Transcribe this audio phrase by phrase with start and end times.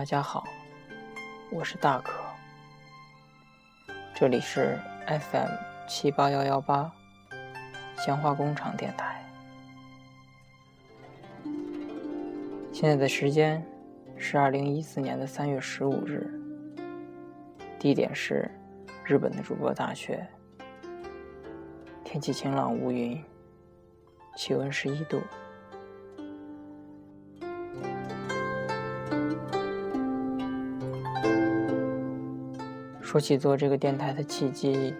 [0.00, 0.48] 大家好，
[1.52, 2.22] 我是大可，
[4.14, 5.50] 这里是 FM
[5.86, 6.90] 七八幺幺八
[7.98, 9.22] 鲜花工厂电台。
[12.72, 13.62] 现在的时间
[14.16, 16.32] 是二零一四年的三月十五日，
[17.78, 18.50] 地点是
[19.04, 20.26] 日本的筑波大学，
[22.02, 23.22] 天气晴朗无云，
[24.34, 25.20] 气温十一度。
[33.10, 34.94] 说起做这个电台的契机，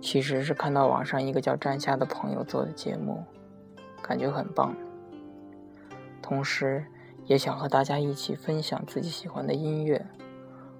[0.00, 3.20] 其实是看到网上一个叫站夏的朋友做的节目，
[4.00, 4.72] 感觉很棒。
[6.22, 6.86] 同时，
[7.24, 10.00] 也想和大家一起分享自己喜欢的音乐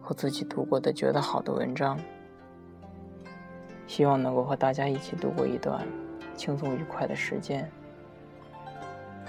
[0.00, 1.98] 和自己读过的觉得好的文章，
[3.88, 5.84] 希望能够和大家一起度过一段
[6.36, 7.68] 轻松愉快的时间，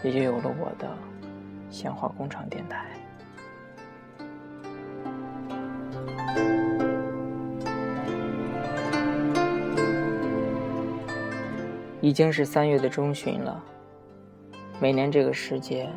[0.04, 0.88] 也就有了我的
[1.72, 2.93] 鲜花工厂电台。
[12.04, 13.64] 已经是三月的中旬了。
[14.78, 15.90] 每年这个时节，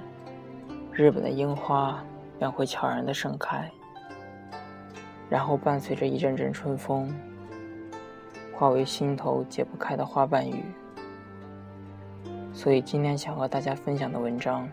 [0.93, 2.01] 日本的樱花
[2.39, 3.69] 便会悄然的盛开，
[5.29, 7.13] 然后伴随着一阵阵春风，
[8.53, 10.63] 化为心头解不开的花瓣雨。
[12.53, 14.69] 所以今天想和大家分享的文章，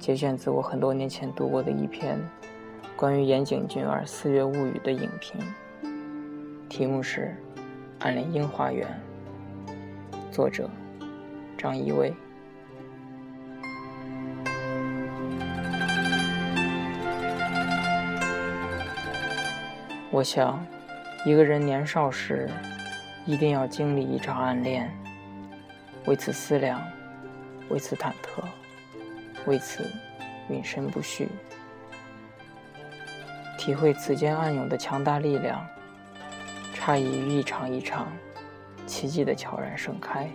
[0.00, 2.18] 节选自我很多年前读过的一篇
[2.96, 5.40] 关于岩井俊二《四月物语》的影评，
[6.68, 7.32] 题目是
[8.00, 8.84] 《暗恋樱花园》。
[10.38, 10.70] 作者
[11.56, 12.14] 张一威。
[20.12, 20.64] 我想，
[21.24, 22.48] 一个人年少时
[23.26, 24.88] 一定要经历一场暗恋，
[26.06, 26.80] 为此思量，
[27.68, 28.40] 为此忐忑，
[29.44, 29.90] 为此
[30.48, 31.26] 云深不续，
[33.58, 35.66] 体会此间暗涌的强大力量，
[36.74, 38.06] 差异于一场一场。
[38.88, 40.28] 奇迹的悄然盛开。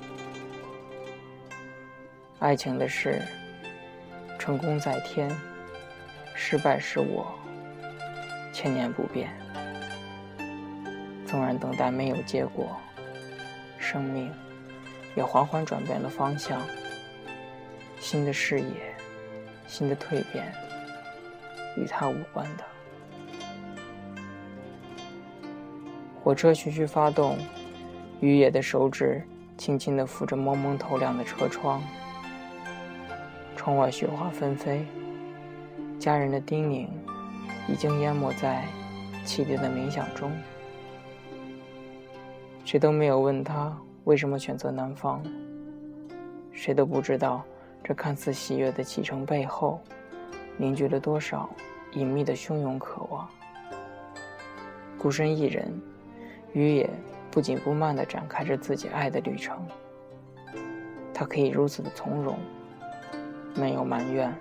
[2.38, 3.20] 爱情的事，
[4.38, 5.36] 成功在天，
[6.36, 7.34] 失败是我，
[8.54, 9.32] 千年不变。
[11.26, 12.78] 纵然等待没有结果，
[13.80, 14.32] 生命
[15.16, 16.62] 也缓缓转变了方向。
[18.00, 18.96] 新的视野，
[19.68, 20.54] 新的蜕变，
[21.76, 22.64] 与他无关的。
[26.24, 27.38] 火车徐徐发动。
[28.24, 29.22] 雨野的手指
[29.58, 31.84] 轻轻地抚着蒙蒙透亮的车窗，
[33.54, 34.86] 窗外雪花纷飞，
[36.00, 36.88] 家人的叮咛
[37.68, 38.64] 已经淹没在
[39.26, 40.32] 汽笛的鸣响中。
[42.64, 45.22] 谁都没有问他为什么选择南方，
[46.54, 47.44] 谁都不知道
[47.84, 49.82] 这看似喜悦的启程背后
[50.56, 51.50] 凝聚了多少
[51.92, 53.28] 隐秘的汹涌渴望。
[54.98, 55.70] 孤身一人，
[56.54, 56.90] 雨野。
[57.34, 59.58] 不紧不慢地展开着自己爱的旅程，
[61.12, 62.38] 他可以如此的从容，
[63.56, 64.32] 没有埋怨，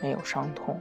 [0.00, 0.80] 没有伤痛。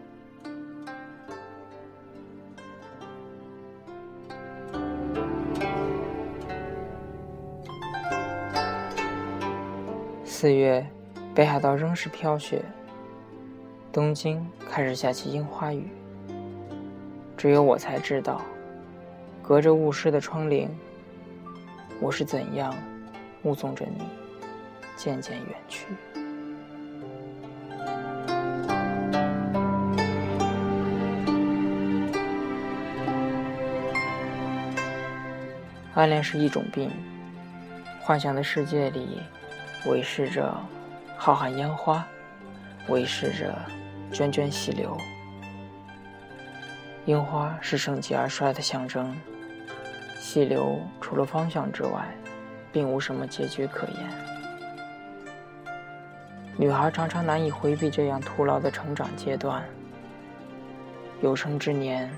[10.23, 10.87] 四月，
[11.35, 12.63] 北海道仍是飘雪，
[13.91, 15.89] 东京开始下起樱花雨。
[17.35, 18.39] 只有我才知道，
[19.41, 20.69] 隔着雾湿的窗棂。
[22.01, 22.73] 我是怎样
[23.41, 24.03] 目送着你
[24.95, 25.85] 渐渐远去？
[35.93, 36.89] 暗恋是一种病，
[37.99, 39.19] 幻想的世界里，
[39.85, 40.55] 维持着
[41.17, 42.07] 浩瀚烟花，
[42.87, 43.53] 维持着
[44.13, 44.95] 涓涓细流。
[47.05, 49.13] 樱花是盛极而衰的象征。
[50.19, 52.05] 细流除了方向之外，
[52.73, 53.97] 并无什么结局可言。
[56.57, 59.63] 女孩常常难以回避这样徒劳的成长阶段。
[61.21, 62.11] 有生之年，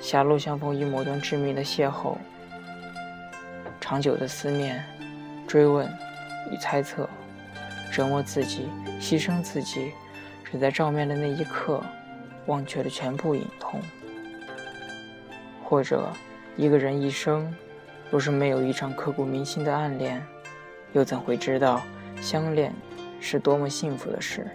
[0.00, 2.16] 狭路相逢与某段致命的邂逅，
[3.80, 4.82] 长久的思念、
[5.46, 5.86] 追问
[6.50, 7.08] 与猜测，
[7.92, 8.66] 折磨自己、
[8.98, 9.92] 牺牲自己，
[10.42, 11.82] 只在照面的那一刻，
[12.46, 13.78] 忘却了全部隐痛，
[15.62, 16.10] 或者。
[16.56, 17.52] 一个人一生，
[18.10, 20.24] 若是没有一场刻骨铭心的暗恋，
[20.92, 21.80] 又怎会知道
[22.20, 22.72] 相恋
[23.20, 24.46] 是多么幸福的事？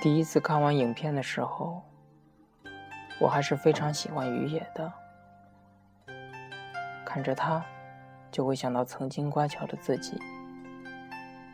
[0.00, 1.82] 第一次看完影片的时候，
[3.20, 4.92] 我还是非常喜欢于野的。
[7.04, 7.64] 看着他，
[8.30, 10.16] 就会想到曾经乖巧的自己，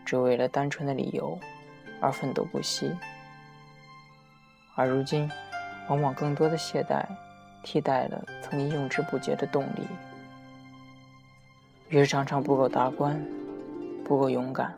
[0.05, 1.39] 只为了单纯的理由
[2.03, 2.95] 而奋斗不息。
[4.77, 5.31] 而如今，
[5.89, 7.03] 往往更多的懈怠
[7.63, 9.89] 替代了曾经用之不竭的动力，
[11.89, 13.19] 于是常常不够达观，
[14.05, 14.75] 不够勇敢。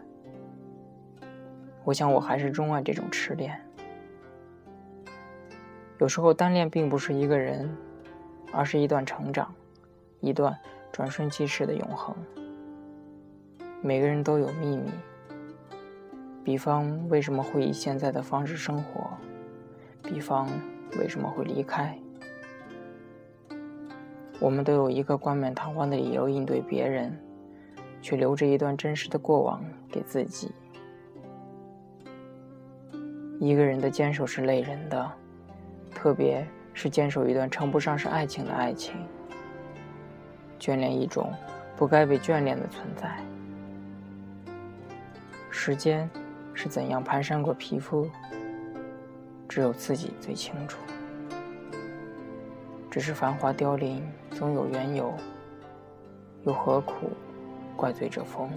[1.86, 3.56] 我想，我还是钟爱这种痴恋。
[5.98, 7.72] 有时候，单恋并不是一个人，
[8.52, 9.54] 而是一段成长，
[10.18, 10.52] 一段
[10.90, 12.12] 转瞬即逝的永恒。
[13.82, 14.90] 每个人都有秘密，
[16.42, 19.08] 比方为什么会以现在的方式生活，
[20.02, 20.48] 比方
[20.98, 21.96] 为什么会离开。
[24.40, 27.16] 我们都有一个冠冕堂皇的理由应对别人，
[28.02, 30.50] 却留着一段真实的过往给自己。
[33.38, 35.12] 一个人的坚守是累人的，
[35.94, 38.94] 特别是坚守一段称不上是爱情的爱情，
[40.58, 41.32] 眷恋一种
[41.76, 43.16] 不该被眷恋的存在。
[45.50, 46.08] 时间
[46.54, 48.08] 是怎样蹒跚过皮肤，
[49.48, 50.78] 只有自己最清楚。
[52.90, 55.12] 只是繁华凋零，总有缘由，
[56.44, 57.10] 又何苦
[57.76, 58.50] 怪罪这风？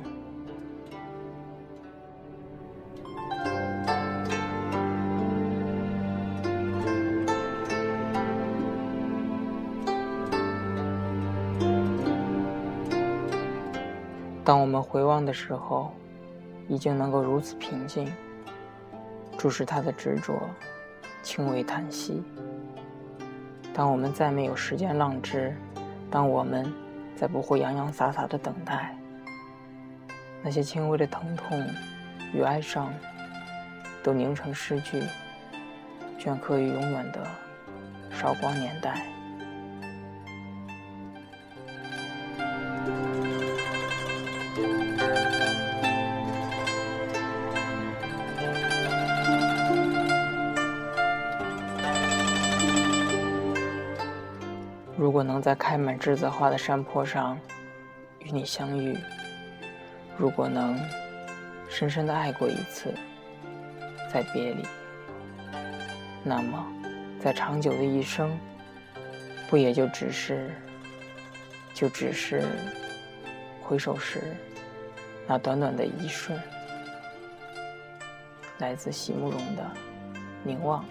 [14.49, 15.93] 当我们回望的时候，
[16.67, 18.11] 已经能够如此平静，
[19.37, 20.41] 注视他的执着，
[21.21, 22.23] 轻微叹息。
[23.75, 25.55] 当我们再没有时间浪掷，
[26.09, 26.65] 当我们
[27.15, 28.97] 再不会洋洋洒洒的等待，
[30.41, 31.63] 那些轻微的疼痛
[32.33, 32.91] 与哀伤，
[34.01, 35.03] 都凝成诗句，
[36.17, 37.23] 镌刻于永远的
[38.09, 39.05] 韶光年代。
[55.19, 57.37] 如果能在开满栀子花的山坡上
[58.19, 58.97] 与你相遇，
[60.17, 60.79] 如果能
[61.67, 62.93] 深深的爱过一次，
[64.13, 64.65] 再别离，
[66.23, 66.65] 那么
[67.19, 68.31] 在长久的一生，
[69.49, 70.55] 不也就只是，
[71.73, 72.47] 就只是
[73.61, 74.37] 回首时
[75.27, 76.39] 那短短的一瞬，
[78.59, 79.69] 来自席慕容的
[80.45, 80.85] 凝望。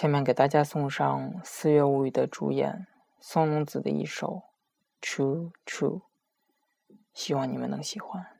[0.00, 2.86] 下面给大家送上《四月物语》的主演
[3.18, 4.42] 松隆子的一首
[5.04, 5.98] 《True True》，
[7.12, 8.37] 希望你们能喜欢。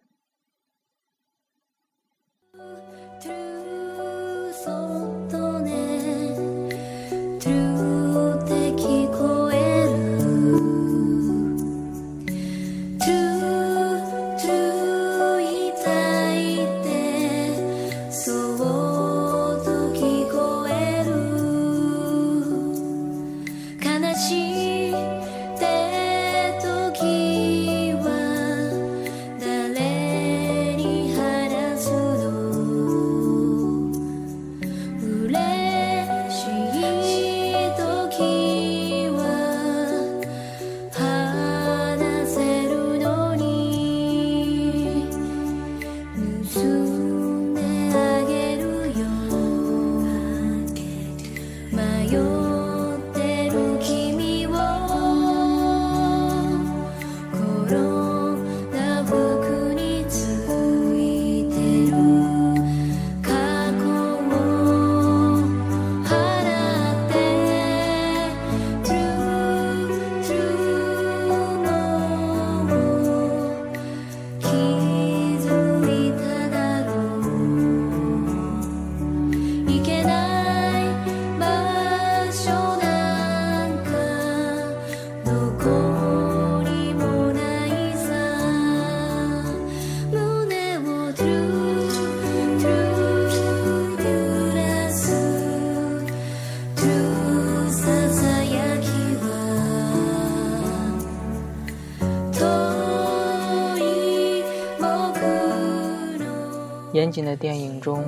[106.99, 108.05] 严谨的电影中，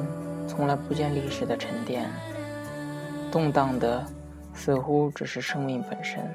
[0.48, 2.10] 从来不见历史的沉淀，
[3.30, 4.04] 动荡的
[4.52, 6.28] 似乎只是生命本身，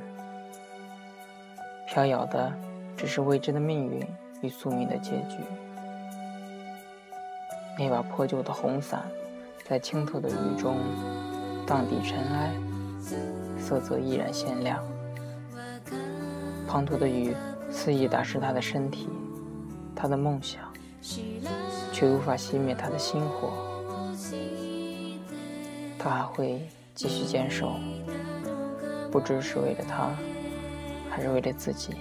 [1.85, 2.49] 飘摇的
[2.95, 4.07] 只是未知的命运
[4.41, 5.35] 与宿命的结局。
[7.77, 9.03] 那把破旧的红伞，
[9.67, 10.77] 在清透的雨中
[11.67, 12.53] 荡涤尘埃，
[13.59, 14.81] 色泽依然鲜亮。
[16.69, 17.35] 滂沱的雨
[17.69, 19.09] 肆意打湿他的身体，
[19.93, 20.61] 他的梦想，
[21.95, 23.53] 却无法熄灭他的心火。
[25.97, 27.79] 他还会继续坚守，
[29.09, 30.09] 不知是为了他，
[31.09, 31.93] 还是为了自己。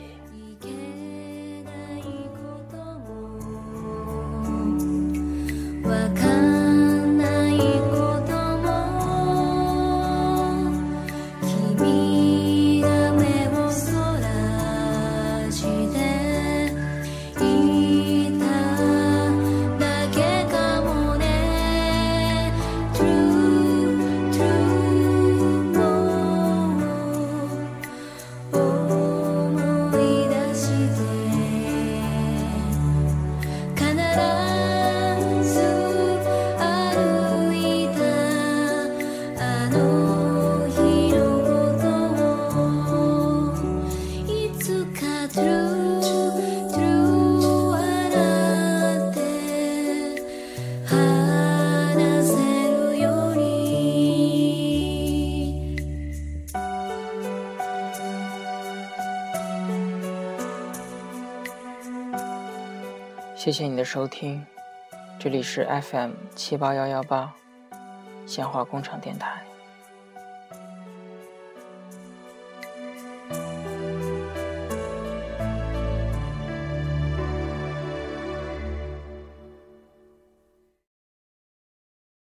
[63.44, 64.42] 谢谢你的收听，
[65.18, 67.30] 这里是 FM 七八幺幺八，
[68.24, 69.44] 鲜花工厂电台。